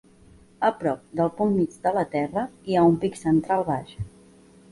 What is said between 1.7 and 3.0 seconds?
del terra, hi ha un